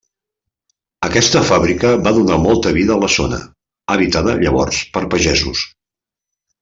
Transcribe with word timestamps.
Aquesta 1.07 1.43
fàbrica 1.49 1.91
va 2.07 2.13
donar 2.15 2.39
molta 2.45 2.73
vida 2.79 2.95
a 2.95 2.97
la 3.03 3.11
zona, 3.17 3.39
habitada 3.97 4.35
llavors 4.45 4.81
per 4.97 5.05
pagesos. 5.13 5.63